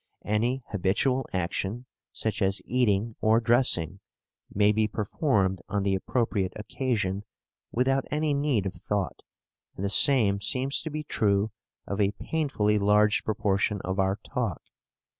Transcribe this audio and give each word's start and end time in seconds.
Any 0.25 0.63
habitual 0.71 1.27
action, 1.31 1.85
such 2.11 2.41
as 2.41 2.59
eating 2.65 3.15
or 3.21 3.39
dressing, 3.39 3.99
may 4.51 4.71
be 4.71 4.87
performed 4.87 5.61
on 5.69 5.83
the 5.83 5.93
appropriate 5.93 6.53
occasion, 6.55 7.23
without 7.71 8.05
any 8.09 8.33
need 8.33 8.65
of 8.65 8.73
thought, 8.73 9.21
and 9.75 9.85
the 9.85 9.91
same 9.91 10.41
seems 10.41 10.81
to 10.81 10.89
be 10.89 11.03
true 11.03 11.51
of 11.85 12.01
a 12.01 12.13
painfully 12.19 12.79
large 12.79 13.23
proportion 13.23 13.79
of 13.81 13.99
our 13.99 14.15
talk. 14.23 14.63